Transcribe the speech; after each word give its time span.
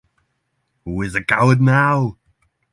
Who 0.83 1.03
is 1.03 1.15
coward 1.27 1.61
now? 1.61 2.17